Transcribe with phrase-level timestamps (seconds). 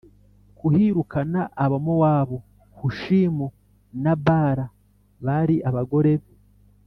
[0.57, 2.37] kuhirukana Abamowabu
[2.79, 3.47] Hushimu
[4.03, 4.65] na Bara
[5.25, 6.31] bari abagore be